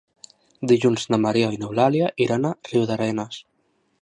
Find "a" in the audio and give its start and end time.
2.49-2.55